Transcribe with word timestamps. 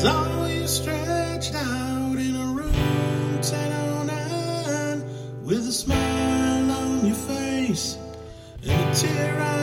Saw 0.00 0.46
you 0.46 0.66
stretched 0.68 1.54
out 1.56 2.16
in 2.16 2.36
a 2.36 2.46
room 2.54 2.72
1009 3.42 5.02
with 5.44 5.66
a 5.66 5.72
smile 5.72 6.70
on 6.70 7.04
your 7.04 7.16
face 7.16 7.98
and 8.62 8.70
a 8.70 8.94
tear 8.94 9.57